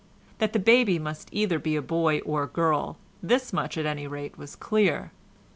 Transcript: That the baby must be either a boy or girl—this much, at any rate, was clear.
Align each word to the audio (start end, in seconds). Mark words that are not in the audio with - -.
That 0.39 0.53
the 0.53 0.57
baby 0.57 0.97
must 0.97 1.29
be 1.29 1.41
either 1.41 1.59
a 1.63 1.79
boy 1.79 2.21
or 2.21 2.47
girl—this 2.47 3.53
much, 3.53 3.77
at 3.77 3.85
any 3.85 4.07
rate, 4.07 4.35
was 4.35 4.55
clear. 4.55 5.11